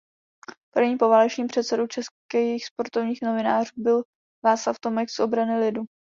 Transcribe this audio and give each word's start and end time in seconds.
Prvním 0.75 0.97
poválečným 0.97 1.47
předsedou 1.47 1.87
českých 1.87 2.65
sportovních 2.65 3.21
novinářů 3.21 3.71
byl 3.77 4.03
Václav 4.45 4.79
Tomek 4.79 5.09
z 5.09 5.19
Obrany 5.19 5.59
lidu. 5.59 5.83